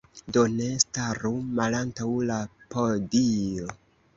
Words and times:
Do, 0.35 0.45
ne 0.53 0.69
staru 0.83 1.33
malantaŭ 1.59 2.09
la 2.31 2.39
podio. 2.77 3.71